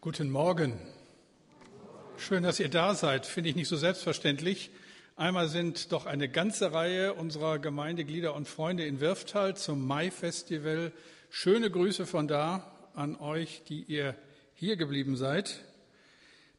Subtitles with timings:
[0.00, 0.78] Guten Morgen.
[2.18, 3.26] Schön, dass ihr da seid.
[3.26, 4.70] Finde ich nicht so selbstverständlich.
[5.16, 10.92] Einmal sind doch eine ganze Reihe unserer Gemeindeglieder und Freunde in Wirftal zum Mai-Festival.
[11.30, 14.14] Schöne Grüße von da an euch, die ihr
[14.54, 15.64] hier geblieben seid.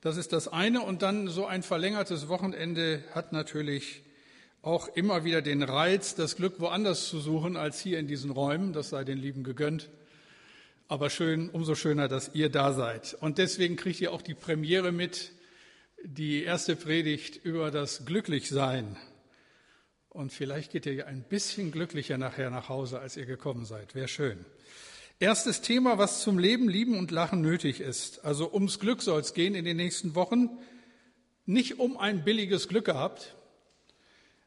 [0.02, 0.82] Das ist das eine.
[0.82, 4.04] Und dann so ein verlängertes Wochenende hat natürlich
[4.64, 8.74] auch immer wieder den Reiz, das Glück woanders zu suchen als hier in diesen Räumen.
[8.74, 9.90] Das sei den Lieben gegönnt.
[10.92, 13.14] Aber schön, umso schöner, dass ihr da seid.
[13.14, 15.34] Und deswegen kriegt ihr auch die Premiere mit,
[16.04, 18.98] die erste Predigt über das Glücklichsein.
[20.10, 23.94] Und vielleicht geht ihr ja ein bisschen glücklicher nachher nach Hause, als ihr gekommen seid.
[23.94, 24.44] Wäre schön.
[25.20, 28.26] Erstes Thema, was zum Leben, Lieben und Lachen nötig ist.
[28.26, 30.50] Also ums Glück soll es gehen in den nächsten Wochen.
[31.46, 33.36] Nicht um ein billiges Glück gehabt,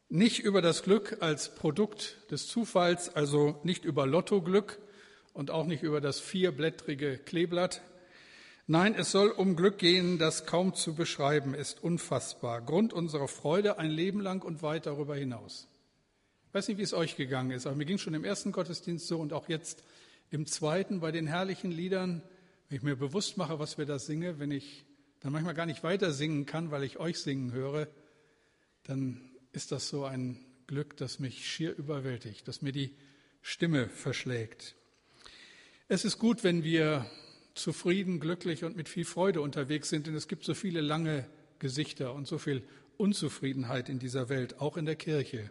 [0.08, 4.81] nicht über das Glück als Produkt des Zufalls, also nicht über Lottoglück,
[5.32, 7.82] und auch nicht über das vierblättrige Kleeblatt.
[8.66, 12.60] Nein, es soll um Glück gehen, das kaum zu beschreiben ist, unfassbar.
[12.60, 15.68] Grund unserer Freude ein Leben lang und weit darüber hinaus.
[16.48, 19.06] Ich weiß nicht, wie es euch gegangen ist, aber mir ging schon im ersten Gottesdienst
[19.08, 19.82] so und auch jetzt
[20.30, 22.22] im zweiten bei den herrlichen Liedern,
[22.68, 24.84] wenn ich mir bewusst mache, was wir da singen, wenn ich
[25.20, 27.88] dann manchmal gar nicht weiter singen kann, weil ich euch singen höre,
[28.84, 32.96] dann ist das so ein Glück, das mich schier überwältigt, das mir die
[33.40, 34.74] Stimme verschlägt.
[35.94, 37.04] Es ist gut, wenn wir
[37.54, 41.26] zufrieden, glücklich und mit viel Freude unterwegs sind, denn es gibt so viele lange
[41.58, 42.62] Gesichter und so viel
[42.96, 45.50] Unzufriedenheit in dieser Welt, auch in der Kirche.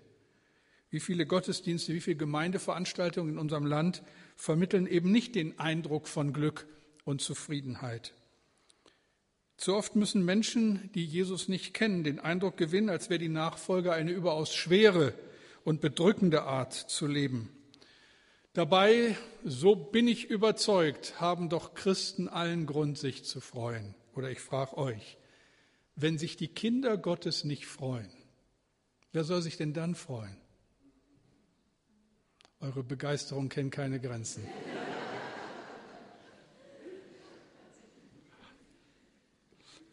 [0.90, 4.02] Wie viele Gottesdienste, wie viele Gemeindeveranstaltungen in unserem Land
[4.36, 6.66] vermitteln eben nicht den Eindruck von Glück
[7.06, 8.16] und Zufriedenheit.
[9.58, 13.94] Zu oft müssen Menschen, die Jesus nicht kennen, den Eindruck gewinnen, als wäre die Nachfolge
[13.94, 15.14] eine überaus schwere
[15.64, 17.61] und bedrückende Art zu leben.
[18.54, 23.96] Dabei, so bin ich überzeugt, haben doch Christen allen Grund, sich zu freuen.
[24.14, 25.18] Oder ich frage euch,
[25.96, 28.12] wenn sich die Kinder Gottes nicht freuen,
[29.14, 30.36] wer soll sich denn dann freuen?
[32.60, 34.46] Eure Begeisterung kennt keine Grenzen.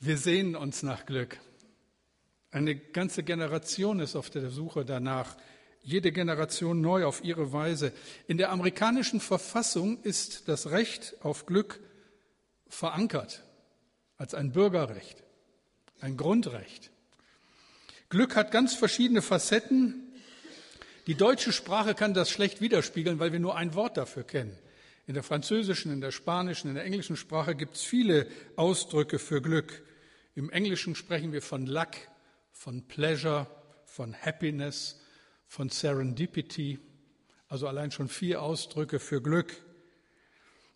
[0.00, 1.38] Wir sehnen uns nach Glück.
[2.50, 5.36] Eine ganze Generation ist auf der Suche danach
[5.82, 7.92] jede Generation neu auf ihre Weise.
[8.26, 11.80] In der amerikanischen Verfassung ist das Recht auf Glück
[12.68, 13.42] verankert
[14.16, 15.22] als ein Bürgerrecht,
[16.00, 16.90] ein Grundrecht.
[18.08, 20.12] Glück hat ganz verschiedene Facetten.
[21.06, 24.58] Die deutsche Sprache kann das schlecht widerspiegeln, weil wir nur ein Wort dafür kennen.
[25.06, 29.40] In der französischen, in der spanischen, in der englischen Sprache gibt es viele Ausdrücke für
[29.40, 29.82] Glück.
[30.34, 31.92] Im Englischen sprechen wir von Luck,
[32.52, 33.46] von Pleasure,
[33.86, 35.00] von Happiness,
[35.48, 36.78] von Serendipity,
[37.48, 39.56] also allein schon vier Ausdrücke für Glück.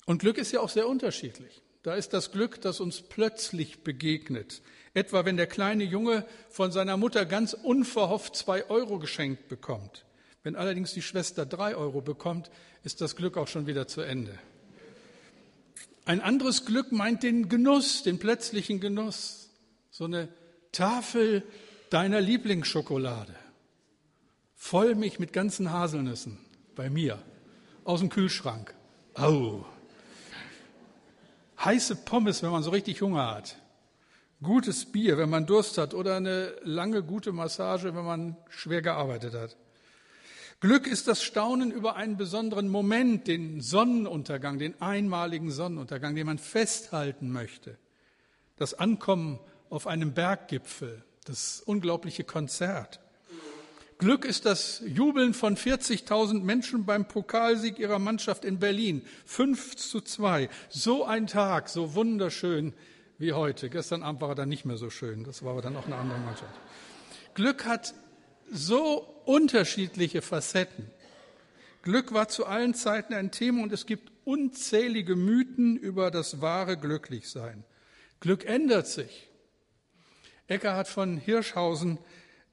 [0.06, 1.62] Und Glück ist ja auch sehr unterschiedlich.
[1.82, 4.62] Da ist das Glück, das uns plötzlich begegnet.
[4.94, 10.04] Etwa wenn der kleine Junge von seiner Mutter ganz unverhofft zwei Euro geschenkt bekommt.
[10.42, 12.50] Wenn allerdings die Schwester drei Euro bekommt,
[12.82, 14.38] ist das Glück auch schon wieder zu Ende.
[16.04, 19.50] Ein anderes Glück meint den Genuss, den plötzlichen Genuss.
[19.90, 20.28] So eine
[20.72, 21.44] Tafel
[21.90, 23.34] deiner Lieblingsschokolade.
[24.62, 26.38] Vollmilch mit ganzen Haselnüssen
[26.76, 27.18] bei mir
[27.82, 28.72] aus dem Kühlschrank.
[29.14, 29.66] Au.
[31.62, 33.56] Heiße Pommes, wenn man so richtig Hunger hat.
[34.40, 35.94] Gutes Bier, wenn man Durst hat.
[35.94, 39.56] Oder eine lange, gute Massage, wenn man schwer gearbeitet hat.
[40.60, 46.38] Glück ist das Staunen über einen besonderen Moment, den Sonnenuntergang, den einmaligen Sonnenuntergang, den man
[46.38, 47.78] festhalten möchte.
[48.56, 49.40] Das Ankommen
[49.70, 53.01] auf einem Berggipfel, das unglaubliche Konzert.
[54.02, 59.06] Glück ist das Jubeln von 40.000 Menschen beim Pokalsieg ihrer Mannschaft in Berlin.
[59.26, 60.48] 5 zu 2.
[60.70, 62.74] So ein Tag, so wunderschön
[63.18, 63.70] wie heute.
[63.70, 65.22] Gestern Abend war er dann nicht mehr so schön.
[65.22, 66.52] Das war aber dann auch eine andere Mannschaft.
[67.34, 67.94] Glück hat
[68.50, 70.90] so unterschiedliche Facetten.
[71.82, 76.76] Glück war zu allen Zeiten ein Thema und es gibt unzählige Mythen über das wahre
[76.76, 77.62] Glücklichsein.
[78.18, 79.28] Glück ändert sich.
[80.48, 81.98] Eckhard von Hirschhausen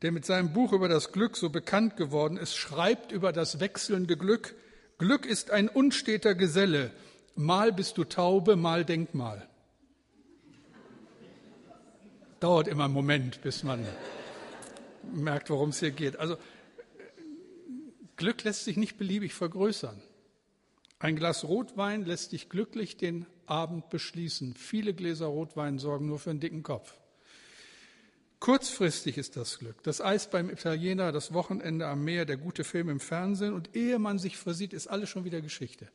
[0.01, 4.15] der mit seinem Buch über das Glück so bekannt geworden ist, schreibt über das wechselnde
[4.15, 4.55] Glück.
[4.97, 6.91] Glück ist ein unsteter Geselle.
[7.35, 9.47] Mal bist du Taube, mal Denkmal.
[12.39, 13.85] Dauert immer einen Moment, bis man
[15.13, 16.17] merkt, worum es hier geht.
[16.17, 16.37] Also
[18.15, 20.01] Glück lässt sich nicht beliebig vergrößern.
[20.99, 24.53] Ein Glas Rotwein lässt dich glücklich den Abend beschließen.
[24.53, 26.93] Viele Gläser Rotwein sorgen nur für einen dicken Kopf.
[28.39, 29.83] Kurzfristig ist das Glück.
[29.83, 33.99] Das Eis beim Italiener, das Wochenende am Meer, der gute Film im Fernsehen und ehe
[33.99, 35.89] man sich versieht, ist alles schon wieder Geschichte.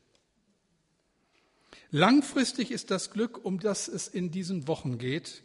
[1.89, 5.43] Langfristig ist das Glück, um das es in diesen Wochen geht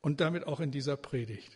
[0.00, 1.52] und damit auch in dieser Predigt.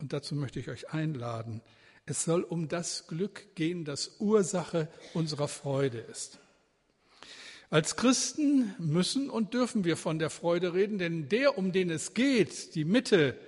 [0.00, 1.60] Und dazu möchte ich euch einladen.
[2.04, 6.40] Es soll um das Glück gehen, das Ursache unserer Freude ist.
[7.70, 12.14] Als Christen müssen und dürfen wir von der Freude reden, denn der, um den es
[12.14, 13.38] geht, die Mitte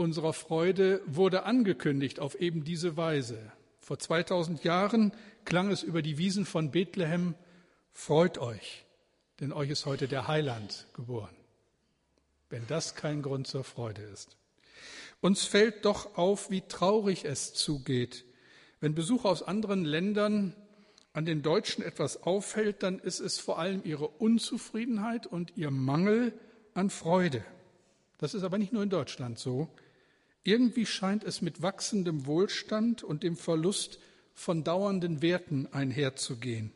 [0.00, 3.38] unserer Freude, wurde angekündigt auf eben diese Weise.
[3.78, 5.12] Vor 2000 Jahren
[5.44, 7.34] klang es über die Wiesen von Bethlehem,
[7.92, 8.86] freut euch,
[9.40, 11.36] denn euch ist heute der Heiland geboren.
[12.48, 14.38] Wenn das kein Grund zur Freude ist.
[15.20, 18.24] Uns fällt doch auf, wie traurig es zugeht.
[18.80, 20.56] Wenn Besucher aus anderen Ländern
[21.12, 26.32] an den Deutschen etwas auffällt, dann ist es vor allem ihre Unzufriedenheit und ihr Mangel
[26.72, 27.44] an Freude.
[28.16, 29.68] Das ist aber nicht nur in Deutschland so.
[30.42, 33.98] Irgendwie scheint es mit wachsendem Wohlstand und dem Verlust
[34.32, 36.72] von dauernden Werten einherzugehen.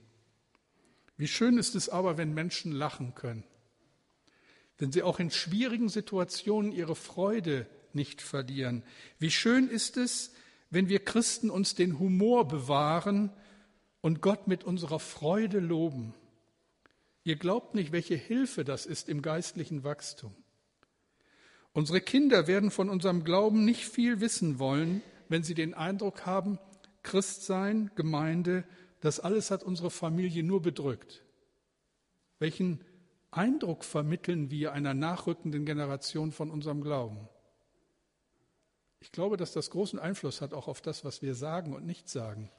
[1.17, 3.45] Wie schön ist es aber, wenn Menschen lachen können,
[4.79, 8.83] wenn sie auch in schwierigen Situationen ihre Freude nicht verlieren.
[9.19, 10.33] Wie schön ist es,
[10.71, 13.31] wenn wir Christen uns den Humor bewahren
[14.01, 16.15] und Gott mit unserer Freude loben.
[17.23, 20.35] Ihr glaubt nicht, welche Hilfe das ist im geistlichen Wachstum.
[21.75, 26.61] Unsere Kinder werden von unserem Glauben nicht viel wissen wollen, wenn sie den Eindruck haben,
[27.03, 28.65] Christsein, Gemeinde,
[29.01, 31.25] das alles hat unsere Familie nur bedrückt.
[32.39, 32.81] Welchen
[33.33, 37.29] Eindruck vermitteln wir einer nachrückenden Generation von unserem Glauben?
[39.01, 42.09] Ich glaube, dass das großen Einfluss hat auch auf das, was wir sagen und nicht
[42.09, 42.51] sagen.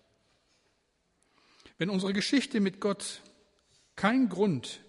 [1.77, 3.21] Wenn unsere Geschichte mit Gott
[3.95, 4.81] kein Grund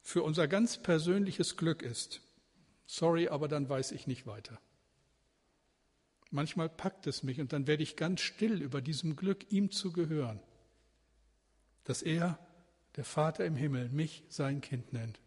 [0.00, 2.22] für unser ganz persönliches Glück ist,
[2.90, 4.58] sorry, aber dann weiß ich nicht weiter.
[6.30, 9.92] Manchmal packt es mich und dann werde ich ganz still über diesem Glück, ihm zu
[9.92, 10.40] gehören,
[11.84, 12.38] dass er,
[12.96, 15.20] der Vater im Himmel, mich sein Kind nennt.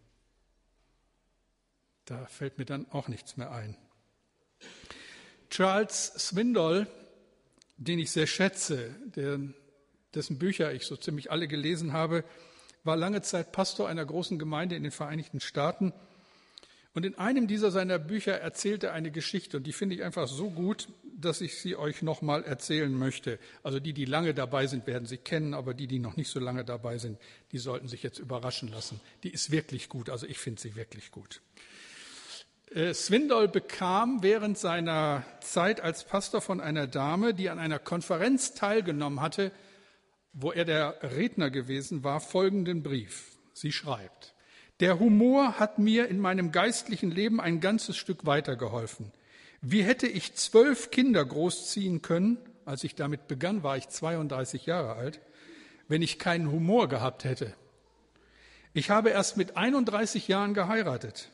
[2.06, 3.77] Da fällt mir dann auch nichts mehr ein.
[5.50, 6.88] Charles Swindoll,
[7.77, 8.95] den ich sehr schätze,
[10.13, 12.25] dessen Bücher ich so ziemlich alle gelesen habe,
[12.83, 15.94] war lange Zeit Pastor einer großen Gemeinde in den Vereinigten Staaten.
[16.94, 20.28] Und in einem dieser seiner Bücher erzählt er eine Geschichte und die finde ich einfach
[20.28, 23.40] so gut, dass ich sie euch nochmal erzählen möchte.
[23.63, 26.40] Also die, die lange dabei sind, werden sie kennen, aber die, die noch nicht so
[26.40, 27.18] lange dabei sind,
[27.51, 29.00] die sollten sich jetzt überraschen lassen.
[29.24, 31.42] Die ist wirklich gut, also ich finde sie wirklich gut.
[32.74, 38.54] Äh, Swindoll bekam während seiner Zeit als Pastor von einer Dame, die an einer Konferenz
[38.54, 39.51] teilgenommen hatte,
[40.34, 43.38] wo er der Redner gewesen war, folgenden Brief.
[43.54, 44.32] Sie schreibt,
[44.80, 49.12] der Humor hat mir in meinem geistlichen Leben ein ganzes Stück weitergeholfen.
[49.62, 54.94] Wie hätte ich zwölf Kinder großziehen können, als ich damit begann, war ich 32 Jahre
[54.94, 55.22] alt,
[55.88, 57.54] wenn ich keinen Humor gehabt hätte.
[58.74, 61.30] Ich habe erst mit 31 Jahren geheiratet.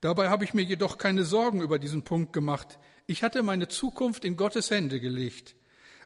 [0.00, 2.78] Dabei habe ich mir jedoch keine Sorgen über diesen Punkt gemacht.
[3.06, 5.54] Ich hatte meine Zukunft in Gottes Hände gelegt.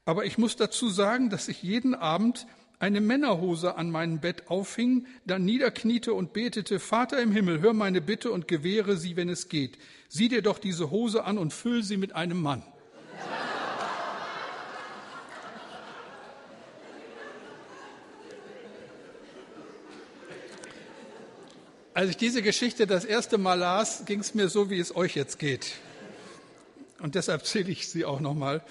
[0.05, 2.47] Aber ich muss dazu sagen, dass ich jeden Abend
[2.79, 8.01] eine Männerhose an meinem Bett aufhing, dann niederkniete und betete, Vater im Himmel, hör meine
[8.01, 9.79] Bitte und gewähre sie, wenn es geht.
[10.09, 12.63] Sieh dir doch diese Hose an und füll sie mit einem Mann.
[21.95, 25.17] Als ich diese Geschichte das erste Mal las, ging es mir so, wie es euch
[25.17, 25.75] jetzt geht.
[27.01, 28.63] Und deshalb zähle ich sie auch nochmal.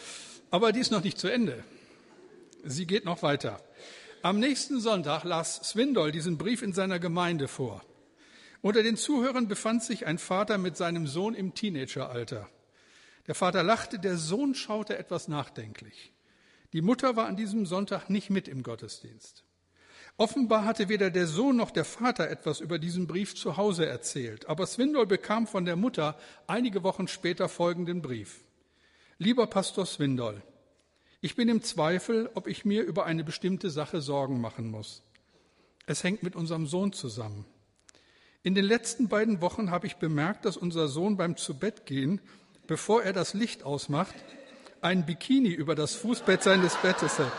[0.50, 1.62] Aber die ist noch nicht zu Ende.
[2.70, 3.62] Sie geht noch weiter.
[4.22, 7.82] Am nächsten Sonntag las Swindoll diesen Brief in seiner Gemeinde vor.
[8.62, 12.50] Unter den Zuhörern befand sich ein Vater mit seinem Sohn im Teenageralter.
[13.28, 16.12] Der Vater lachte, der Sohn schaute etwas nachdenklich.
[16.74, 19.46] Die Mutter war an diesem Sonntag nicht mit im Gottesdienst.
[20.18, 24.50] Offenbar hatte weder der Sohn noch der Vater etwas über diesen Brief zu Hause erzählt,
[24.50, 28.44] aber Swindoll bekam von der Mutter einige Wochen später folgenden Brief.
[29.20, 30.42] Lieber Pastor Swindoll,
[31.22, 35.04] ich bin im Zweifel, ob ich mir über eine bestimmte Sache Sorgen machen muss.
[35.86, 37.46] Es hängt mit unserem Sohn zusammen.
[38.44, 42.22] In den letzten beiden Wochen habe ich bemerkt, dass unser Sohn beim Zubettgehen,
[42.68, 44.16] bevor er das Licht ausmacht,
[44.82, 47.32] ein Bikini über das Fußbett seines Bettes hat.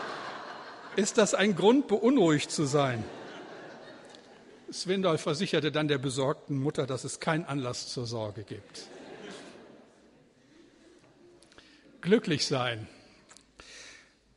[0.95, 3.03] Ist das ein Grund, beunruhigt zu sein?
[4.71, 8.89] Swindoll versicherte dann der besorgten Mutter, dass es keinen Anlass zur Sorge gibt.
[12.01, 12.87] glücklich sein.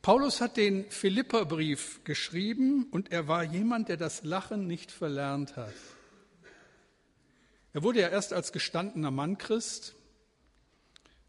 [0.03, 5.73] Paulus hat den Philipperbrief geschrieben und er war jemand, der das Lachen nicht verlernt hat.
[7.71, 9.95] Er wurde ja erst als gestandener Mann Christ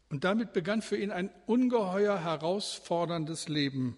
[0.09, 3.95] und damit begann für ihn ein ungeheuer herausforderndes Leben,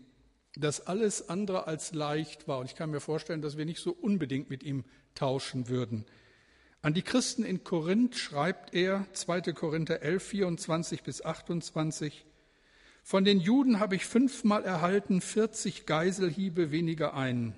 [0.55, 2.59] das alles andere als leicht war.
[2.59, 6.05] Und ich kann mir vorstellen, dass wir nicht so unbedingt mit ihm tauschen würden.
[6.83, 9.41] An die Christen in Korinth schreibt er, 2.
[9.53, 12.26] Korinther 11, 24 bis 28,
[13.07, 17.55] Von den Juden habe ich fünfmal erhalten, 40 Geiselhiebe weniger einen.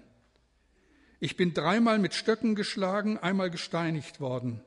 [1.19, 4.61] Ich bin dreimal mit Stöcken geschlagen, einmal gesteinigt worden.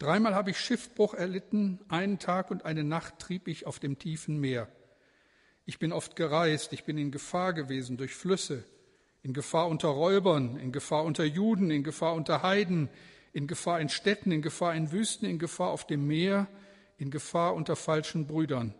[0.00, 4.40] Dreimal habe ich Schiffbruch erlitten, einen Tag und eine Nacht trieb ich auf dem tiefen
[4.40, 4.66] Meer.
[5.64, 8.64] Ich bin oft gereist, ich bin in Gefahr gewesen durch Flüsse,
[9.22, 12.88] in Gefahr unter Räubern, in Gefahr unter Juden, in Gefahr unter Heiden,
[13.32, 16.48] in Gefahr in Städten, in Gefahr in Wüsten, in Gefahr auf dem Meer,
[16.98, 18.74] in Gefahr unter falschen Brüdern,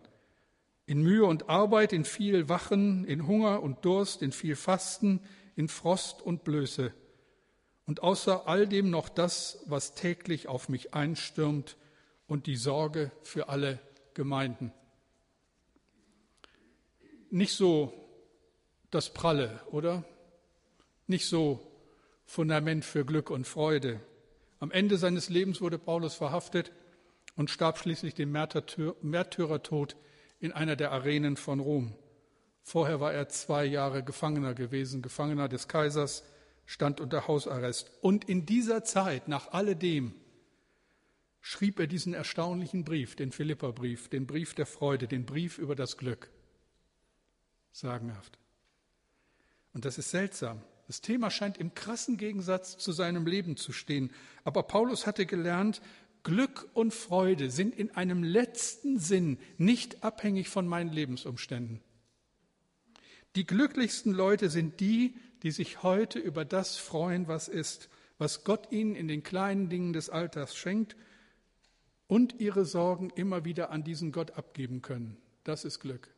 [0.87, 5.21] in Mühe und Arbeit, in viel Wachen, in Hunger und Durst, in viel Fasten,
[5.57, 6.93] in Frost und Blöße.
[7.87, 11.77] Und außer all dem noch das, was täglich auf mich einstürmt
[12.27, 13.79] und die Sorge für alle
[14.15, 14.73] Gemeinden
[17.35, 17.93] nicht so
[18.93, 20.05] das Pralle, oder?
[21.09, 21.69] Nicht so
[22.25, 23.99] Fundament für Glück und Freude.
[24.61, 26.71] Am Ende seines Lebens wurde Paulus verhaftet
[27.35, 29.97] und starb schließlich den Märtyrertod
[30.39, 31.95] in einer der Arenen von Rom.
[32.63, 36.25] Vorher war er zwei Jahre Gefangener gewesen, Gefangener des Kaisers,
[36.67, 37.91] stand unter Hausarrest.
[38.01, 40.15] Und in dieser Zeit, nach alledem,
[41.41, 45.99] schrieb er diesen erstaunlichen Brief, den Philipperbrief, den Brief der Freude, den Brief über das
[45.99, 46.31] Glück
[47.71, 48.39] sagenhaft.
[49.75, 50.63] Und das ist seltsam.
[50.87, 54.11] Das Thema scheint im krassen Gegensatz zu seinem Leben zu stehen.
[54.45, 55.83] Aber Paulus hatte gelernt,
[56.25, 61.81] Glück und Freude sind in einem letzten Sinn nicht abhängig von meinen Lebensumständen.
[63.37, 68.73] Die glücklichsten Leute sind die, die sich heute über das freuen, was ist, was Gott
[68.73, 70.97] ihnen in den kleinen Dingen des Alltags schenkt
[72.07, 75.19] und ihre Sorgen immer wieder an diesen Gott abgeben können.
[75.43, 76.15] Das ist Glück.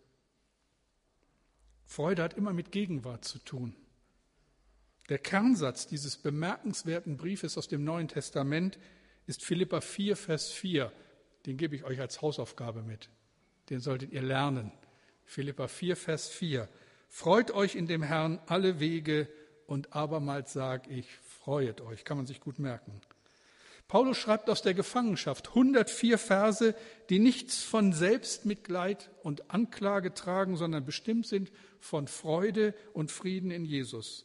[1.85, 3.75] Freude hat immer mit Gegenwart zu tun.
[5.09, 8.79] Der Kernsatz dieses bemerkenswerten Briefes aus dem Neuen Testament
[9.27, 10.93] ist Philippa 4, Vers 4.
[11.47, 13.09] Den gebe ich euch als Hausaufgabe mit.
[13.71, 14.73] Den solltet ihr lernen.
[15.25, 16.69] Philippa 4, Vers 4.
[17.09, 19.29] Freut euch in dem Herrn alle Wege
[19.67, 21.09] und abermals sage ich,
[21.41, 22.05] freuet euch.
[22.05, 23.01] Kann man sich gut merken.
[23.89, 26.75] Paulus schreibt aus der Gefangenschaft 104 Verse,
[27.09, 33.65] die nichts von Selbstmitleid und Anklage tragen, sondern bestimmt sind von Freude und Frieden in
[33.65, 34.25] Jesus.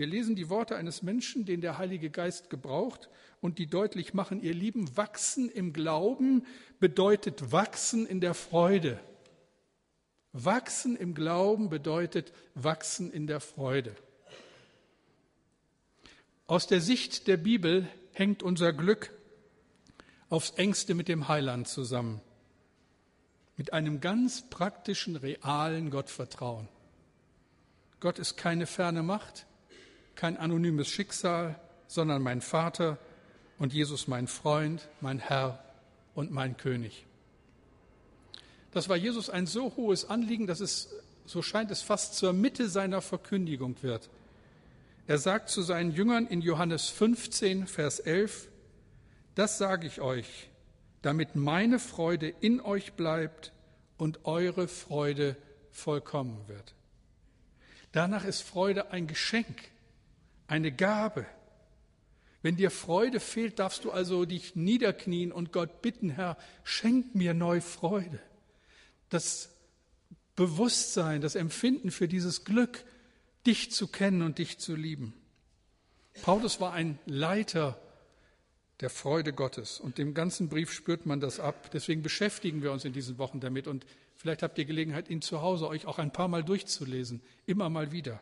[0.00, 3.10] Wir lesen die Worte eines Menschen, den der Heilige Geist gebraucht
[3.42, 6.46] und die deutlich machen, ihr Lieben, wachsen im Glauben
[6.78, 8.98] bedeutet wachsen in der Freude.
[10.32, 13.94] Wachsen im Glauben bedeutet wachsen in der Freude.
[16.46, 19.12] Aus der Sicht der Bibel hängt unser Glück
[20.30, 22.22] aufs engste mit dem Heiland zusammen,
[23.58, 26.68] mit einem ganz praktischen, realen Gottvertrauen.
[28.00, 29.44] Gott ist keine ferne Macht,
[30.20, 32.98] kein anonymes Schicksal, sondern mein Vater
[33.58, 35.64] und Jesus mein Freund, mein Herr
[36.14, 37.06] und mein König.
[38.70, 40.90] Das war Jesus ein so hohes Anliegen, dass es,
[41.24, 44.10] so scheint es, fast zur Mitte seiner Verkündigung wird.
[45.06, 48.48] Er sagt zu seinen Jüngern in Johannes 15, Vers 11,
[49.36, 50.50] das sage ich euch,
[51.00, 53.52] damit meine Freude in euch bleibt
[53.96, 55.38] und eure Freude
[55.70, 56.74] vollkommen wird.
[57.92, 59.70] Danach ist Freude ein Geschenk,
[60.50, 61.26] eine Gabe.
[62.42, 67.34] Wenn dir Freude fehlt, darfst du also dich niederknien und Gott bitten, Herr, schenk mir
[67.34, 68.20] neu Freude.
[69.10, 69.50] Das
[70.36, 72.84] Bewusstsein, das Empfinden für dieses Glück,
[73.46, 75.12] dich zu kennen und dich zu lieben.
[76.22, 77.80] Paulus war ein Leiter
[78.80, 81.70] der Freude Gottes und dem ganzen Brief spürt man das ab.
[81.72, 83.84] Deswegen beschäftigen wir uns in diesen Wochen damit und
[84.16, 87.92] vielleicht habt ihr Gelegenheit, ihn zu Hause euch auch ein paar Mal durchzulesen, immer mal
[87.92, 88.20] wieder.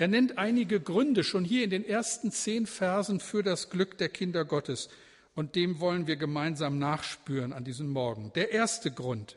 [0.00, 4.08] Er nennt einige Gründe schon hier in den ersten zehn Versen für das Glück der
[4.08, 4.88] Kinder Gottes
[5.34, 8.32] und dem wollen wir gemeinsam nachspüren an diesem Morgen.
[8.34, 9.36] Der erste Grund,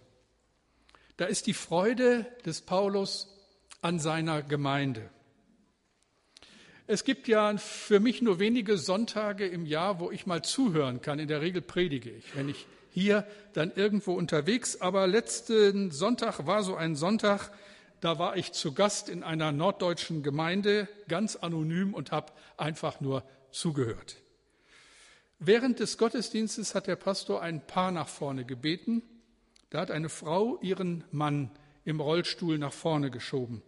[1.17, 3.27] da ist die Freude des Paulus
[3.81, 5.09] an seiner Gemeinde.
[6.87, 11.19] Es gibt ja für mich nur wenige Sonntage im Jahr, wo ich mal zuhören kann.
[11.19, 14.79] In der Regel predige ich, wenn ich hier dann irgendwo unterwegs.
[14.79, 17.51] Aber letzten Sonntag war so ein Sonntag,
[18.03, 23.23] da war ich zu Gast in einer norddeutschen Gemeinde, ganz anonym und habe einfach nur
[23.51, 24.17] zugehört.
[25.39, 29.03] Während des Gottesdienstes hat der Pastor ein Paar nach vorne gebeten.
[29.69, 31.49] Da hat eine Frau ihren Mann
[31.85, 33.61] im Rollstuhl nach vorne geschoben.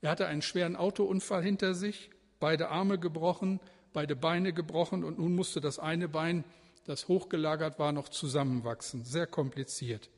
[0.00, 2.08] Er hatte einen schweren Autounfall hinter sich,
[2.40, 3.60] beide Arme gebrochen,
[3.92, 6.44] beide Beine gebrochen und nun musste das eine Bein,
[6.86, 9.04] das hochgelagert war, noch zusammenwachsen.
[9.04, 10.08] Sehr kompliziert.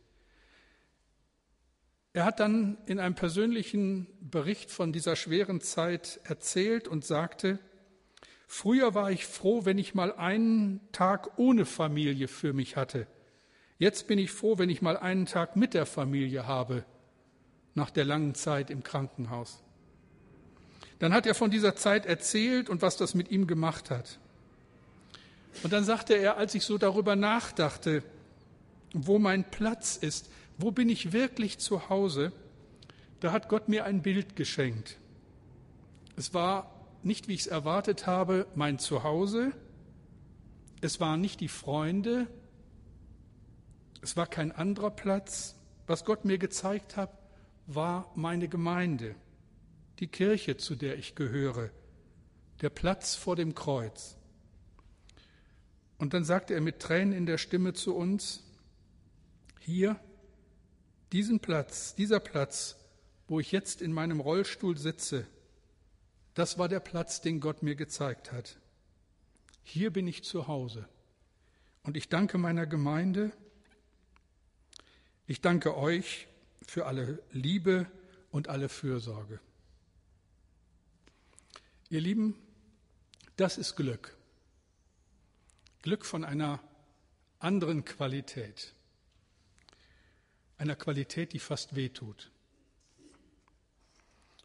[2.12, 7.58] Er hat dann in einem persönlichen Bericht von dieser schweren Zeit erzählt und sagte,
[8.52, 13.06] Früher war ich froh, wenn ich mal einen Tag ohne Familie für mich hatte.
[13.78, 16.84] Jetzt bin ich froh, wenn ich mal einen Tag mit der Familie habe,
[17.76, 19.62] nach der langen Zeit im Krankenhaus.
[20.98, 24.18] Dann hat er von dieser Zeit erzählt und was das mit ihm gemacht hat.
[25.62, 28.02] Und dann sagte er, als ich so darüber nachdachte,
[28.92, 30.28] wo mein Platz ist,
[30.62, 32.32] wo bin ich wirklich zu Hause,
[33.20, 34.98] da hat Gott mir ein Bild geschenkt.
[36.16, 36.70] Es war
[37.02, 39.52] nicht, wie ich es erwartet habe, mein Zuhause,
[40.80, 42.26] es waren nicht die Freunde,
[44.02, 45.56] es war kein anderer Platz.
[45.86, 47.10] Was Gott mir gezeigt hat,
[47.66, 49.14] war meine Gemeinde,
[49.98, 51.70] die Kirche, zu der ich gehöre,
[52.60, 54.16] der Platz vor dem Kreuz.
[55.98, 58.42] Und dann sagte er mit Tränen in der Stimme zu uns,
[59.58, 60.00] hier,
[61.12, 62.76] diesen Platz, dieser Platz,
[63.28, 65.26] wo ich jetzt in meinem Rollstuhl sitze,
[66.34, 68.58] das war der Platz, den Gott mir gezeigt hat.
[69.62, 70.88] Hier bin ich zu Hause.
[71.82, 73.32] Und ich danke meiner Gemeinde,
[75.26, 76.26] ich danke euch
[76.66, 77.86] für alle Liebe
[78.30, 79.40] und alle Fürsorge.
[81.88, 82.36] Ihr Lieben,
[83.36, 84.16] das ist Glück.
[85.82, 86.60] Glück von einer
[87.38, 88.74] anderen Qualität,
[90.60, 92.30] einer Qualität, die fast wehtut.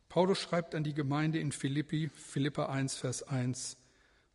[0.09, 3.77] Paulus schreibt an die Gemeinde in Philippi, Philippa 1, Vers 1,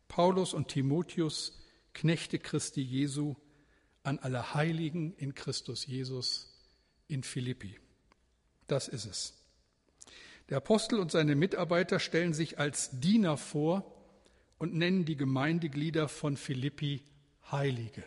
[0.07, 1.57] Paulus und Timotheus,
[1.93, 3.35] Knechte Christi Jesu,
[4.03, 6.57] an alle Heiligen in Christus Jesus
[7.07, 7.77] in Philippi.
[8.67, 9.33] Das ist es.
[10.49, 13.97] Der Apostel und seine Mitarbeiter stellen sich als Diener vor,
[14.61, 17.01] und nennen die Gemeindeglieder von Philippi
[17.51, 18.03] Heilige.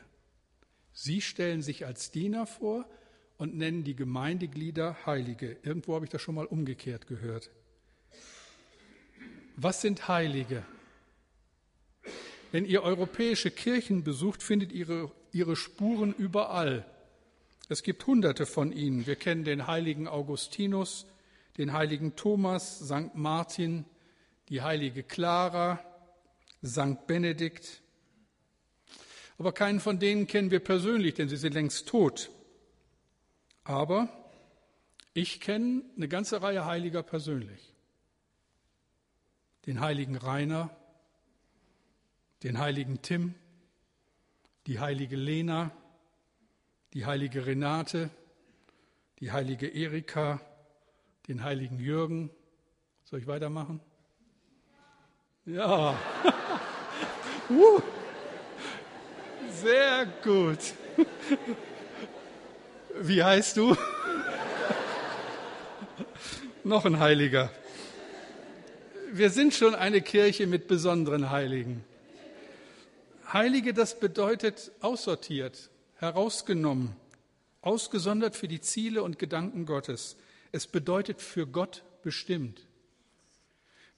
[0.93, 2.89] Sie stellen sich als Diener vor
[3.39, 5.57] und nennen die Gemeindeglieder Heilige.
[5.63, 7.51] Irgendwo habe ich das schon mal umgekehrt gehört.
[9.57, 10.65] Was sind Heilige?
[12.53, 16.87] Wenn ihr europäische Kirchen besucht, findet ihr ihre Spuren überall.
[17.69, 19.07] Es gibt hunderte von ihnen.
[19.07, 21.07] Wir kennen den heiligen Augustinus,
[21.59, 23.15] den heiligen Thomas, St.
[23.15, 23.85] Martin,
[24.49, 25.83] die heilige Clara,
[26.63, 27.83] Sankt Benedikt.
[29.37, 32.31] Aber keinen von denen kennen wir persönlich, denn sie sind längst tot.
[33.65, 34.09] Aber
[35.15, 37.73] ich kenne eine ganze Reihe Heiliger persönlich.
[39.67, 40.71] Den heiligen Rainer,
[42.43, 43.35] den heiligen Tim,
[44.67, 45.71] die heilige Lena,
[46.93, 48.11] die heilige Renate,
[49.21, 50.41] die heilige Erika,
[51.29, 52.31] den heiligen Jürgen.
[53.05, 53.81] Soll ich weitermachen?
[55.47, 55.99] Ja.
[57.51, 57.79] Uh,
[59.51, 60.73] sehr gut.
[63.01, 63.77] Wie heißt du?
[66.63, 67.51] Noch ein Heiliger.
[69.13, 71.85] Wir sind schon eine Kirche mit besonderen Heiligen.
[73.33, 76.95] Heilige, das bedeutet aussortiert, herausgenommen,
[77.63, 80.17] ausgesondert für die Ziele und Gedanken Gottes.
[80.53, 82.65] Es bedeutet für Gott bestimmt.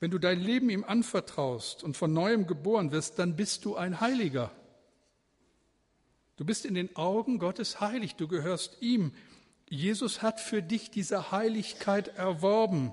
[0.01, 4.01] Wenn du dein Leben ihm anvertraust und von neuem geboren wirst, dann bist du ein
[4.01, 4.51] Heiliger.
[6.37, 9.13] Du bist in den Augen Gottes heilig, du gehörst ihm.
[9.69, 12.93] Jesus hat für dich diese Heiligkeit erworben.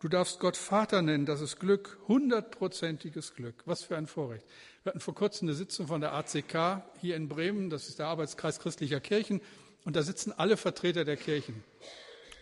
[0.00, 3.62] Du darfst Gott Vater nennen, das ist Glück, hundertprozentiges Glück.
[3.66, 4.44] Was für ein Vorrecht.
[4.82, 8.06] Wir hatten vor kurzem eine Sitzung von der ACK hier in Bremen, das ist der
[8.06, 9.40] Arbeitskreis christlicher Kirchen,
[9.84, 11.62] und da sitzen alle Vertreter der Kirchen.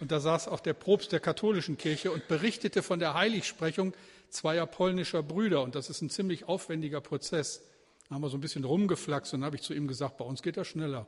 [0.01, 3.93] Und da saß auch der Propst der katholischen Kirche und berichtete von der Heiligsprechung
[4.31, 5.63] zweier polnischer Brüder.
[5.63, 7.63] Und das ist ein ziemlich aufwendiger Prozess.
[8.09, 10.43] Da haben wir so ein bisschen rumgeflaxt und habe ich zu ihm gesagt, bei uns
[10.43, 11.07] geht das schneller.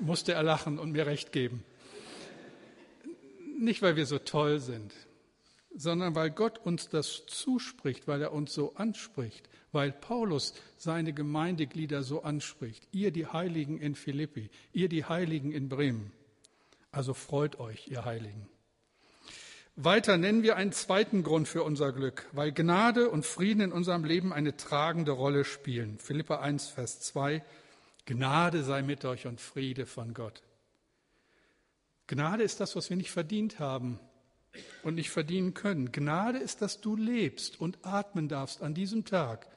[0.00, 1.64] Musste er lachen und mir recht geben.
[3.56, 4.92] Nicht, weil wir so toll sind,
[5.74, 12.02] sondern weil Gott uns das zuspricht, weil er uns so anspricht, weil Paulus seine Gemeindeglieder
[12.02, 12.88] so anspricht.
[12.90, 16.12] Ihr die Heiligen in Philippi, ihr die Heiligen in Bremen.
[16.90, 18.48] Also freut euch, ihr Heiligen.
[19.76, 24.04] Weiter nennen wir einen zweiten Grund für unser Glück, weil Gnade und Frieden in unserem
[24.04, 25.98] Leben eine tragende Rolle spielen.
[25.98, 27.42] Philippa 1, Vers 2.
[28.06, 30.42] Gnade sei mit euch und Friede von Gott.
[32.06, 33.98] Gnade ist das, was wir nicht verdient haben
[34.84, 35.90] und nicht verdienen können.
[35.90, 39.48] Gnade ist, dass du lebst und atmen darfst an diesem Tag.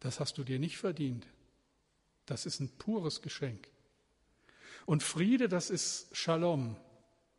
[0.00, 1.26] Das hast du dir nicht verdient.
[2.26, 3.68] Das ist ein pures Geschenk.
[4.84, 6.76] Und Friede, das ist Shalom.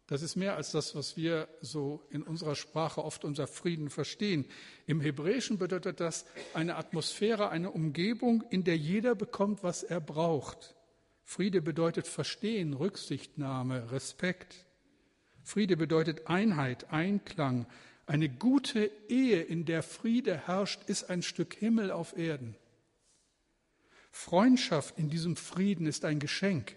[0.07, 4.45] Das ist mehr als das, was wir so in unserer Sprache oft unser Frieden verstehen.
[4.85, 10.75] Im Hebräischen bedeutet das eine Atmosphäre, eine Umgebung, in der jeder bekommt, was er braucht.
[11.23, 14.65] Friede bedeutet Verstehen, Rücksichtnahme, Respekt.
[15.43, 17.65] Friede bedeutet Einheit, Einklang,
[18.05, 22.55] Eine gute Ehe, in der Friede herrscht, ist ein Stück Himmel auf Erden.
[24.11, 26.75] Freundschaft in diesem Frieden ist ein Geschenk.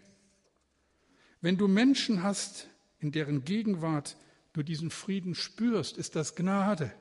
[1.43, 2.68] Wenn du Menschen hast,
[3.01, 4.17] in deren Gegenwart
[4.53, 6.93] du diesen Frieden spürst, ist das Gnade.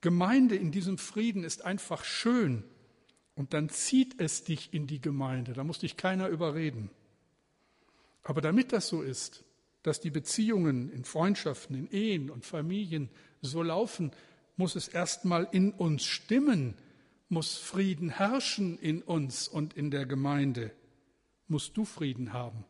[0.00, 2.64] Gemeinde in diesem Frieden ist einfach schön
[3.34, 6.90] und dann zieht es dich in die Gemeinde, da muss dich keiner überreden.
[8.22, 9.44] Aber damit das so ist,
[9.82, 13.10] dass die Beziehungen in Freundschaften, in Ehen und Familien
[13.42, 14.12] so laufen,
[14.56, 16.74] muss es erstmal in uns stimmen,
[17.28, 20.70] muss Frieden herrschen in uns und in der Gemeinde,
[21.48, 22.64] musst du Frieden haben.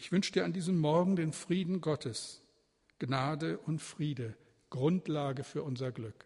[0.00, 2.40] Ich wünsche dir an diesem Morgen den Frieden Gottes,
[3.00, 4.36] Gnade und Friede,
[4.70, 6.24] Grundlage für unser Glück.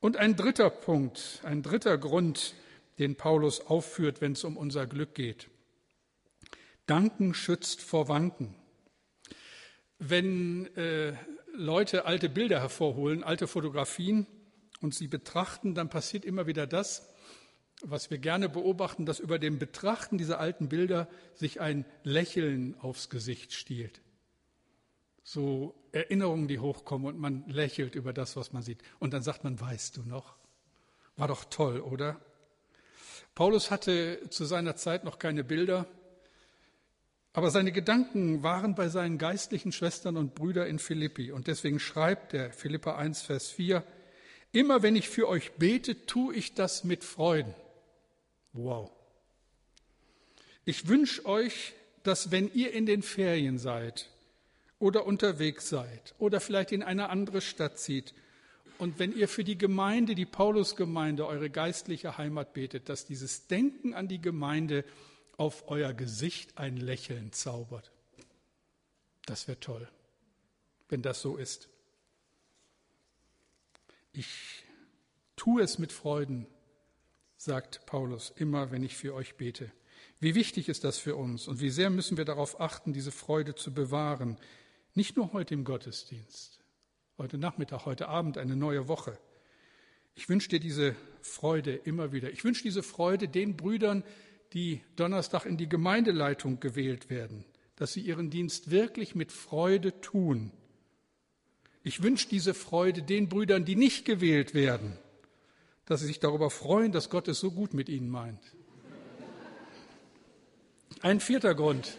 [0.00, 2.54] Und ein dritter Punkt, ein dritter Grund,
[2.98, 5.48] den Paulus aufführt, wenn es um unser Glück geht.
[6.86, 8.54] Danken schützt vor Wanken.
[9.98, 11.12] Wenn äh,
[11.52, 14.26] Leute alte Bilder hervorholen, alte Fotografien
[14.80, 17.07] und sie betrachten, dann passiert immer wieder das,
[17.82, 23.08] was wir gerne beobachten, dass über dem Betrachten dieser alten Bilder sich ein Lächeln aufs
[23.08, 24.00] Gesicht stiehlt.
[25.22, 28.82] So Erinnerungen, die hochkommen und man lächelt über das, was man sieht.
[28.98, 30.36] Und dann sagt man, weißt du noch?
[31.16, 32.20] War doch toll, oder?
[33.34, 35.86] Paulus hatte zu seiner Zeit noch keine Bilder,
[37.32, 41.30] aber seine Gedanken waren bei seinen geistlichen Schwestern und Brüdern in Philippi.
[41.30, 43.84] Und deswegen schreibt er Philippa 1, Vers 4,
[44.50, 47.54] Immer wenn ich für euch bete, tue ich das mit Freuden.
[48.52, 48.90] Wow.
[50.64, 54.08] Ich wünsche euch, dass wenn ihr in den Ferien seid
[54.78, 58.14] oder unterwegs seid oder vielleicht in eine andere Stadt zieht
[58.78, 63.92] und wenn ihr für die Gemeinde, die Paulusgemeinde, eure geistliche Heimat betet, dass dieses Denken
[63.92, 64.84] an die Gemeinde
[65.36, 67.90] auf euer Gesicht ein Lächeln zaubert.
[69.26, 69.88] Das wäre toll,
[70.88, 71.68] wenn das so ist.
[74.12, 74.64] Ich
[75.36, 76.46] tue es mit Freuden,
[77.38, 79.70] sagt Paulus, immer wenn ich für euch bete.
[80.20, 83.54] Wie wichtig ist das für uns und wie sehr müssen wir darauf achten, diese Freude
[83.54, 84.36] zu bewahren.
[84.94, 86.58] Nicht nur heute im Gottesdienst,
[87.16, 89.16] heute Nachmittag, heute Abend, eine neue Woche.
[90.16, 92.30] Ich wünsche dir diese Freude immer wieder.
[92.30, 94.02] Ich wünsche diese Freude den Brüdern,
[94.52, 97.44] die Donnerstag in die Gemeindeleitung gewählt werden,
[97.76, 100.50] dass sie ihren Dienst wirklich mit Freude tun.
[101.84, 104.98] Ich wünsche diese Freude den Brüdern, die nicht gewählt werden,
[105.88, 108.42] dass sie sich darüber freuen, dass Gott es so gut mit ihnen meint.
[111.00, 111.96] Ein vierter Grund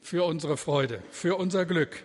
[0.00, 2.04] für unsere Freude, für unser Glück.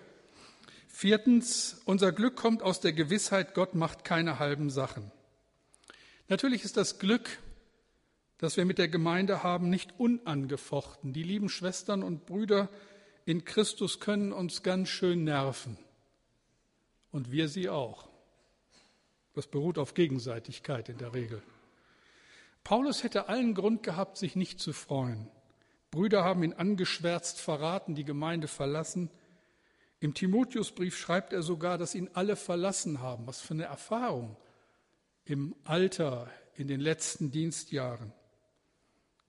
[0.89, 5.11] Viertens, unser Glück kommt aus der Gewissheit, Gott macht keine halben Sachen.
[6.27, 7.39] Natürlich ist das Glück,
[8.37, 11.13] das wir mit der Gemeinde haben, nicht unangefochten.
[11.13, 12.67] Die lieben Schwestern und Brüder
[13.23, 15.77] in Christus können uns ganz schön nerven.
[17.11, 18.12] Und wir sie auch.
[19.33, 21.41] Das beruht auf Gegenseitigkeit in der Regel.
[22.63, 25.29] Paulus hätte allen Grund gehabt, sich nicht zu freuen.
[25.91, 29.09] Brüder haben ihn angeschwärzt, verraten, die Gemeinde verlassen.
[29.99, 33.27] Im Timotheusbrief schreibt er sogar, dass ihn alle verlassen haben.
[33.27, 34.37] Was für eine Erfahrung
[35.25, 38.13] im Alter, in den letzten Dienstjahren.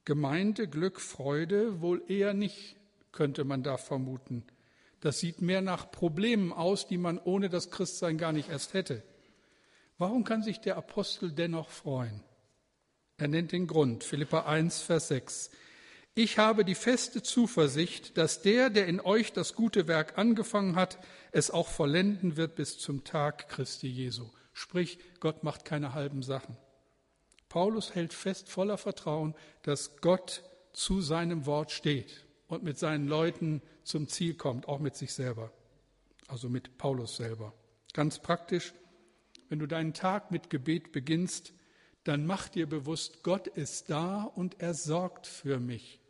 [0.04, 2.76] Gemeinde, Glück, Freude wohl eher nicht,
[3.12, 4.44] könnte man da vermuten.
[5.00, 9.02] Das sieht mehr nach Problemen aus, die man ohne das Christsein gar nicht erst hätte.
[9.98, 12.22] Warum kann sich der Apostel dennoch freuen?
[13.16, 15.50] Er nennt den Grund, Philippa 1, Vers 6.
[16.16, 20.98] Ich habe die feste Zuversicht, dass der, der in euch das gute Werk angefangen hat,
[21.32, 24.30] es auch vollenden wird bis zum Tag Christi Jesu.
[24.52, 26.56] Sprich, Gott macht keine halben Sachen.
[27.48, 33.62] Paulus hält fest voller Vertrauen, dass Gott zu seinem Wort steht und mit seinen Leuten
[33.84, 35.52] zum Ziel kommt, auch mit sich selber,
[36.26, 37.52] also mit Paulus selber.
[37.92, 38.74] Ganz praktisch,
[39.48, 41.52] wenn du deinen Tag mit Gebet beginnst,
[42.04, 46.00] dann mach dir bewusst, Gott ist da und er sorgt für mich.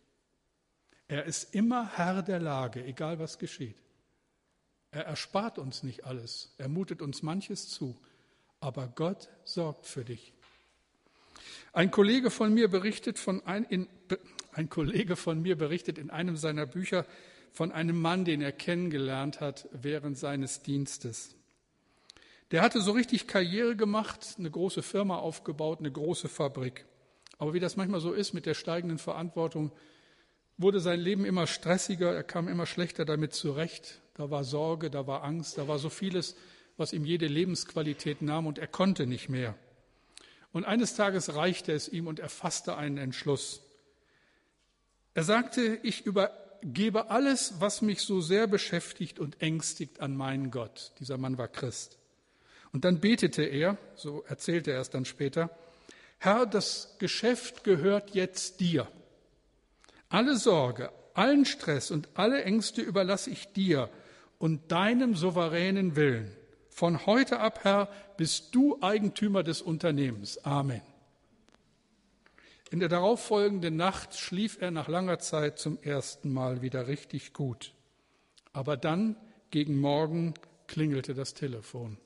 [1.07, 3.77] Er ist immer Herr der Lage, egal was geschieht.
[4.91, 8.01] Er erspart uns nicht alles, er mutet uns manches zu,
[8.61, 10.33] aber Gott sorgt für dich.
[11.73, 13.89] Ein Kollege von mir berichtet von ein, in,
[14.53, 17.05] ein Kollege von mir berichtet in einem seiner Bücher
[17.53, 21.35] von einem Mann, den er kennengelernt hat während seines Dienstes.
[22.55, 26.85] Der hatte so richtig Karriere gemacht, eine große Firma aufgebaut, eine große Fabrik.
[27.37, 29.73] Aber wie das manchmal so ist mit der steigenden Verantwortung,
[30.57, 34.01] wurde sein Leben immer stressiger, er kam immer schlechter damit zurecht.
[34.15, 36.37] Da war Sorge, da war Angst, da war so vieles,
[36.77, 39.57] was ihm jede Lebensqualität nahm und er konnte nicht mehr.
[40.53, 43.63] Und eines Tages reichte es ihm und er fasste einen Entschluss.
[45.13, 46.31] Er sagte, ich, über,
[46.63, 50.93] gebe alles, was mich so sehr beschäftigt und ängstigt, an meinen Gott.
[51.01, 51.99] Dieser Mann war Christ.
[52.75, 55.49] Und dann betete er, so erzählte er es dann später,
[56.19, 58.89] Herr, das Geschäft gehört jetzt dir.
[60.09, 63.91] Alle Sorge, allen Stress und alle Ängste überlasse ich dir
[64.39, 66.37] und deinem souveränen Willen.
[66.69, 70.45] Von heute ab, Herr, bist du Eigentümer des Unternehmens.
[70.45, 70.83] Amen.
[72.73, 77.73] In der darauffolgenden Nacht schlief er nach langer Zeit zum ersten Mal wieder richtig gut.
[78.53, 79.15] Aber dann,
[79.51, 80.35] gegen Morgen,
[80.67, 81.99] klingelte das Telefon.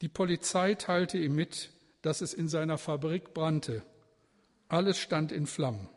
[0.00, 1.70] Die Polizei teilte ihm mit,
[2.02, 3.82] dass es in seiner Fabrik brannte.
[4.68, 5.88] Alles stand in Flammen.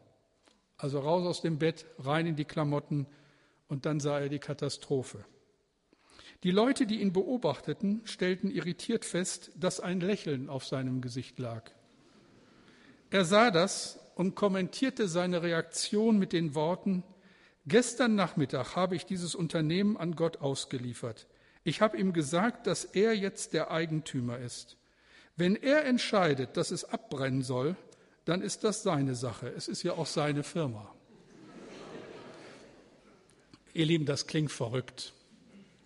[0.77, 3.07] Also raus aus dem Bett, rein in die Klamotten
[3.67, 5.23] und dann sah er die Katastrophe.
[6.43, 11.71] Die Leute, die ihn beobachteten, stellten irritiert fest, dass ein Lächeln auf seinem Gesicht lag.
[13.11, 17.03] Er sah das und kommentierte seine Reaktion mit den Worten,
[17.65, 21.27] Gestern Nachmittag habe ich dieses Unternehmen an Gott ausgeliefert.
[21.63, 24.77] Ich habe ihm gesagt, dass er jetzt der Eigentümer ist.
[25.35, 27.75] Wenn er entscheidet, dass es abbrennen soll,
[28.25, 29.49] dann ist das seine Sache.
[29.49, 30.93] Es ist ja auch seine Firma.
[33.73, 35.13] Ihr Lieben, das klingt verrückt.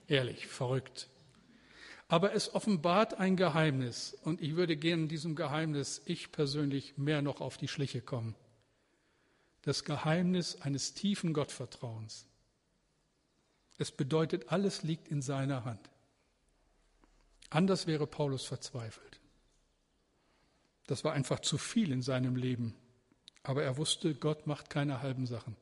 [0.07, 1.07] Ehrlich, verrückt.
[2.09, 7.41] Aber es offenbart ein Geheimnis und ich würde gerne diesem Geheimnis, ich persönlich, mehr noch
[7.41, 8.35] auf die Schliche kommen.
[9.61, 12.25] Das Geheimnis eines tiefen Gottvertrauens.
[13.77, 15.89] Es bedeutet, alles liegt in seiner Hand.
[17.49, 19.19] Anders wäre Paulus verzweifelt.
[20.87, 22.73] Das war einfach zu viel in seinem Leben.
[23.43, 25.55] Aber er wusste, Gott macht keine halben Sachen.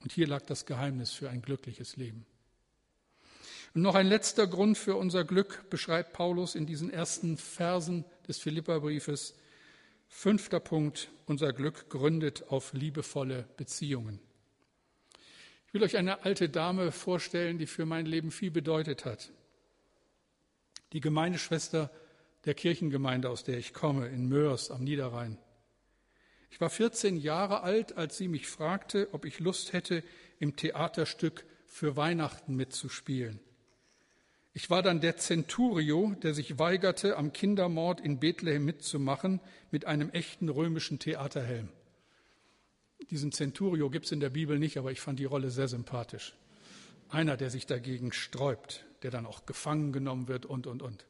[0.00, 2.24] Und hier lag das Geheimnis für ein glückliches Leben.
[3.74, 8.38] Und noch ein letzter Grund für unser Glück beschreibt Paulus in diesen ersten Versen des
[8.38, 9.34] Philipperbriefes.
[10.08, 14.18] Fünfter Punkt, unser Glück gründet auf liebevolle Beziehungen.
[15.70, 19.30] Ich will euch eine alte Dame vorstellen, die für mein Leben viel bedeutet hat.
[20.92, 21.92] Die Gemeindeschwester
[22.44, 25.38] der Kirchengemeinde, aus der ich komme, in Mörs am Niederrhein.
[26.50, 30.02] Ich war 14 Jahre alt, als sie mich fragte, ob ich Lust hätte,
[30.40, 33.38] im Theaterstück für Weihnachten mitzuspielen.
[34.52, 40.10] Ich war dann der Centurio, der sich weigerte, am Kindermord in Bethlehem mitzumachen, mit einem
[40.10, 41.68] echten römischen Theaterhelm.
[43.08, 46.34] Diesen Centurio gibt es in der Bibel nicht, aber ich fand die Rolle sehr sympathisch.
[47.08, 51.06] Einer, der sich dagegen sträubt, der dann auch gefangen genommen wird und, und, und.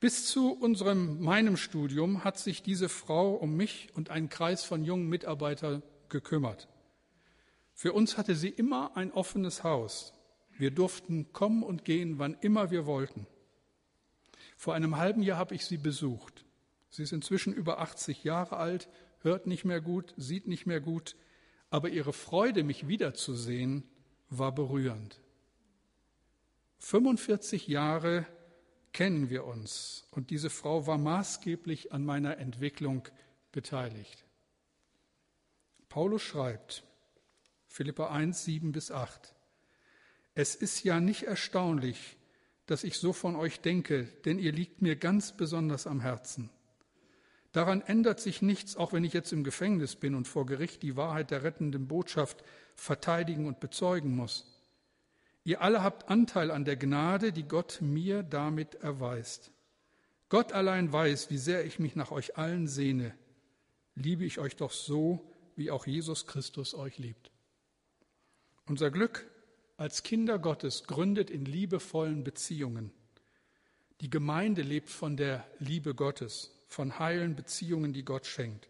[0.00, 4.84] Bis zu unserem, meinem Studium hat sich diese Frau um mich und einen Kreis von
[4.84, 6.68] jungen Mitarbeitern gekümmert.
[7.74, 10.12] Für uns hatte sie immer ein offenes Haus.
[10.56, 13.26] Wir durften kommen und gehen, wann immer wir wollten.
[14.56, 16.44] Vor einem halben Jahr habe ich sie besucht.
[16.90, 18.88] Sie ist inzwischen über 80 Jahre alt,
[19.22, 21.16] hört nicht mehr gut, sieht nicht mehr gut,
[21.70, 23.84] aber ihre Freude, mich wiederzusehen,
[24.30, 25.20] war berührend.
[26.78, 28.26] 45 Jahre
[28.92, 33.08] kennen wir uns und diese Frau war maßgeblich an meiner Entwicklung
[33.52, 34.24] beteiligt.
[35.88, 36.84] Paulus schreibt,
[37.66, 39.34] Philippa 1, 7 bis 8.
[40.34, 42.16] Es ist ja nicht erstaunlich,
[42.66, 46.50] dass ich so von euch denke, denn ihr liegt mir ganz besonders am Herzen.
[47.52, 50.96] Daran ändert sich nichts, auch wenn ich jetzt im Gefängnis bin und vor Gericht die
[50.96, 54.44] Wahrheit der rettenden Botschaft verteidigen und bezeugen muss.
[55.44, 59.50] Ihr alle habt Anteil an der Gnade, die Gott mir damit erweist.
[60.28, 63.14] Gott allein weiß, wie sehr ich mich nach euch allen sehne.
[63.94, 67.30] Liebe ich euch doch so, wie auch Jesus Christus euch liebt.
[68.66, 69.26] Unser Glück
[69.78, 72.92] als Kinder Gottes gründet in liebevollen Beziehungen.
[74.02, 78.68] Die Gemeinde lebt von der Liebe Gottes, von heilen Beziehungen, die Gott schenkt.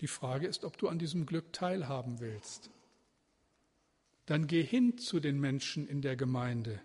[0.00, 2.70] Die Frage ist, ob du an diesem Glück teilhaben willst.
[4.26, 6.80] Dann geh hin zu den Menschen in der Gemeinde,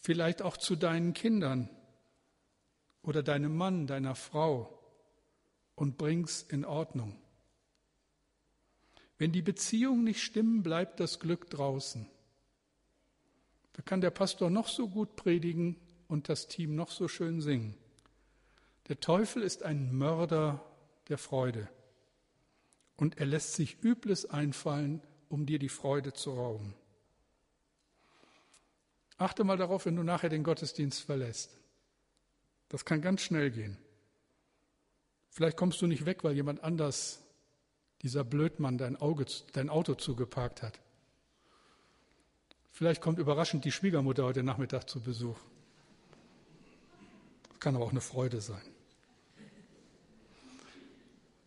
[0.00, 1.68] vielleicht auch zu deinen Kindern
[3.02, 4.78] oder deinem Mann, deiner Frau
[5.74, 7.16] und bring's in Ordnung.
[9.18, 12.08] Wenn die Beziehungen nicht stimmen, bleibt das Glück draußen.
[13.74, 15.76] Da kann der Pastor noch so gut predigen
[16.08, 17.76] und das Team noch so schön singen.
[18.88, 20.64] Der Teufel ist ein Mörder
[21.08, 21.68] der Freude
[22.96, 26.74] und er lässt sich Übles einfallen, um dir die Freude zu rauben.
[29.18, 31.56] Achte mal darauf, wenn du nachher den Gottesdienst verlässt.
[32.68, 33.78] Das kann ganz schnell gehen.
[35.30, 37.22] Vielleicht kommst du nicht weg, weil jemand anders
[38.02, 40.80] dieser Blödmann dein, Auge, dein Auto zugeparkt hat.
[42.72, 45.38] Vielleicht kommt überraschend die Schwiegermutter heute Nachmittag zu Besuch.
[47.60, 48.71] Kann aber auch eine Freude sein.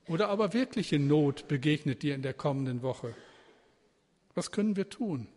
[0.08, 3.16] Oder aber wirkliche Not begegnet dir in der kommenden Woche.
[4.34, 5.28] Was können wir tun?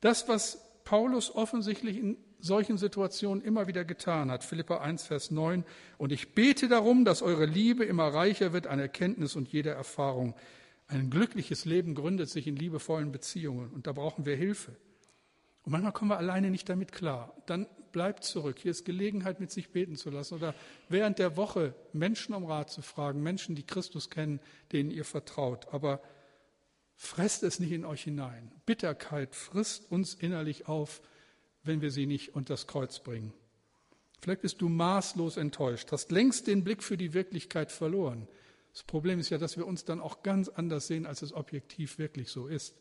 [0.00, 4.44] Das, was Paulus offensichtlich in solchen Situationen immer wieder getan hat.
[4.44, 5.64] Philippa 1, Vers 9.
[5.96, 10.34] Und ich bete darum, dass eure Liebe immer reicher wird an Erkenntnis und jeder Erfahrung.
[10.86, 14.72] Ein glückliches Leben gründet sich in liebevollen Beziehungen und da brauchen wir Hilfe.
[15.64, 17.34] Und manchmal kommen wir alleine nicht damit klar.
[17.46, 18.58] Dann bleibt zurück.
[18.58, 20.54] Hier ist Gelegenheit, mit sich beten zu lassen oder
[20.88, 24.40] während der Woche Menschen um Rat zu fragen, Menschen, die Christus kennen,
[24.72, 25.68] denen ihr vertraut.
[25.72, 26.00] Aber
[26.94, 28.52] fresst es nicht in euch hinein.
[28.66, 31.00] Bitterkeit frisst uns innerlich auf,
[31.62, 33.32] wenn wir sie nicht unter das Kreuz bringen.
[34.20, 38.26] Vielleicht bist du maßlos enttäuscht, hast längst den Blick für die Wirklichkeit verloren.
[38.72, 41.98] Das Problem ist ja, dass wir uns dann auch ganz anders sehen, als es objektiv
[41.98, 42.74] wirklich so ist.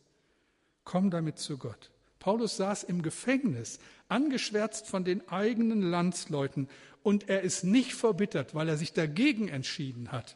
[0.84, 1.92] Komm damit zu Gott.
[2.28, 6.68] Paulus saß im Gefängnis, angeschwärzt von den eigenen Landsleuten,
[7.02, 10.36] und er ist nicht verbittert, weil er sich dagegen entschieden hat.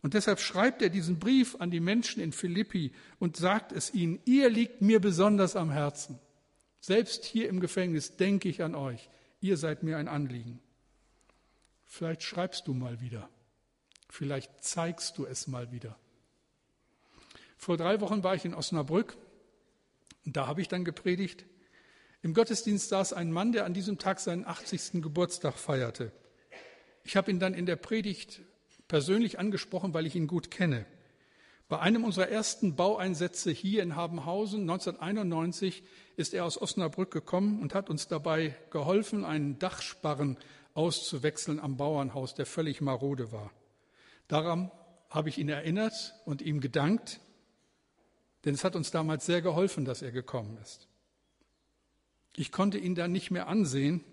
[0.00, 4.18] Und deshalb schreibt er diesen Brief an die Menschen in Philippi und sagt es ihnen,
[4.24, 6.18] ihr liegt mir besonders am Herzen.
[6.80, 9.10] Selbst hier im Gefängnis denke ich an euch.
[9.42, 10.58] Ihr seid mir ein Anliegen.
[11.84, 13.28] Vielleicht schreibst du mal wieder.
[14.08, 15.98] Vielleicht zeigst du es mal wieder.
[17.58, 19.18] Vor drei Wochen war ich in Osnabrück
[20.24, 21.46] und da habe ich dann gepredigt.
[22.22, 25.02] Im Gottesdienst saß ein Mann, der an diesem Tag seinen 80.
[25.02, 26.10] Geburtstag feierte.
[27.02, 28.40] Ich habe ihn dann in der Predigt
[28.88, 30.86] persönlich angesprochen, weil ich ihn gut kenne.
[31.68, 35.82] Bei einem unserer ersten Baueinsätze hier in Habenhausen 1991
[36.16, 40.38] ist er aus Osnabrück gekommen und hat uns dabei geholfen, einen Dachsparren
[40.74, 43.50] auszuwechseln am Bauernhaus, der völlig marode war.
[44.28, 44.70] Daran
[45.10, 47.20] habe ich ihn erinnert und ihm gedankt,
[48.44, 50.86] denn es hat uns damals sehr geholfen, dass er gekommen ist.
[52.36, 54.04] Ich konnte ihn dann nicht mehr ansehen,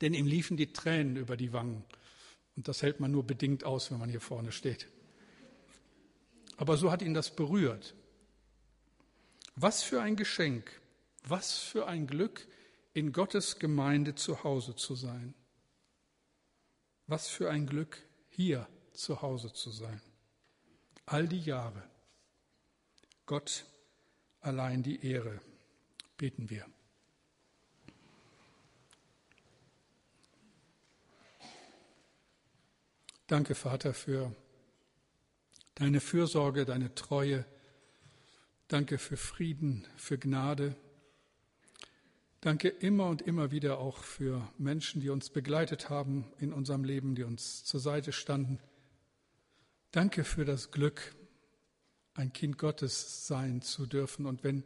[0.00, 1.84] denn ihm liefen die Tränen über die Wangen.
[2.56, 4.88] Und das hält man nur bedingt aus, wenn man hier vorne steht.
[6.56, 7.94] Aber so hat ihn das berührt.
[9.54, 10.80] Was für ein Geschenk,
[11.24, 12.46] was für ein Glück,
[12.94, 15.34] in Gottes Gemeinde zu Hause zu sein.
[17.06, 20.00] Was für ein Glück, hier zu Hause zu sein.
[21.06, 21.82] All die Jahre.
[23.28, 23.66] Gott
[24.40, 25.38] allein die Ehre.
[26.16, 26.64] Beten wir.
[33.26, 34.34] Danke, Vater, für
[35.74, 37.44] deine Fürsorge, deine Treue.
[38.66, 40.74] Danke für Frieden, für Gnade.
[42.40, 47.14] Danke immer und immer wieder auch für Menschen, die uns begleitet haben in unserem Leben,
[47.14, 48.58] die uns zur Seite standen.
[49.90, 51.14] Danke für das Glück,
[52.18, 54.26] ein Kind Gottes sein zu dürfen.
[54.26, 54.64] Und wenn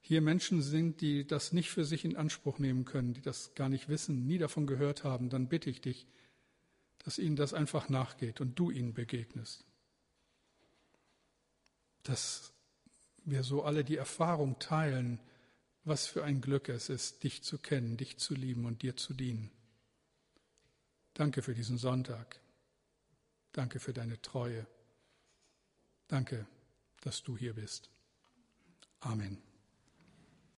[0.00, 3.68] hier Menschen sind, die das nicht für sich in Anspruch nehmen können, die das gar
[3.68, 6.06] nicht wissen, nie davon gehört haben, dann bitte ich dich,
[6.98, 9.64] dass ihnen das einfach nachgeht und du ihnen begegnest
[12.08, 12.52] dass
[13.24, 15.20] wir so alle die Erfahrung teilen,
[15.84, 19.14] was für ein Glück es ist, dich zu kennen, dich zu lieben und dir zu
[19.14, 19.50] dienen.
[21.14, 22.40] Danke für diesen Sonntag.
[23.52, 24.66] Danke für deine Treue.
[26.08, 26.46] Danke,
[27.06, 27.88] dass du hier bist.
[28.98, 29.40] Amen.